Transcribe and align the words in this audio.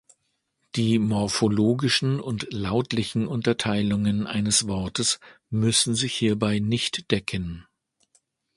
Die 0.75 0.97
morphologischen 0.97 2.19
und 2.19 2.51
lautlichen 2.51 3.27
Unterteilungen 3.27 4.25
eines 4.25 4.67
Wortes 4.67 5.19
müssen 5.51 5.93
sich 5.93 6.15
hierbei 6.15 6.57
nicht 6.57 7.11
decken. 7.11 7.67